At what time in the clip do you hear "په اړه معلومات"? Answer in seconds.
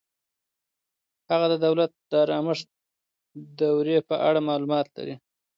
4.09-4.87